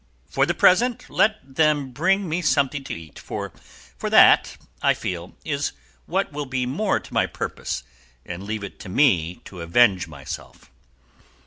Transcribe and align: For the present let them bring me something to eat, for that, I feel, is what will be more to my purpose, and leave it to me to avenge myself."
For 0.27 0.47
the 0.47 0.55
present 0.55 1.07
let 1.11 1.37
them 1.57 1.91
bring 1.91 2.27
me 2.27 2.41
something 2.41 2.83
to 2.85 2.93
eat, 2.95 3.19
for 3.19 3.51
that, 4.01 4.57
I 4.81 4.95
feel, 4.95 5.35
is 5.45 5.73
what 6.07 6.33
will 6.33 6.47
be 6.47 6.65
more 6.65 6.99
to 6.99 7.13
my 7.13 7.27
purpose, 7.27 7.83
and 8.25 8.41
leave 8.41 8.63
it 8.63 8.79
to 8.79 8.89
me 8.89 9.41
to 9.45 9.61
avenge 9.61 10.07
myself." 10.07 10.71